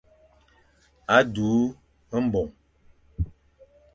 A 1.15 1.17
du 1.35 1.49
mbong. 2.23 2.51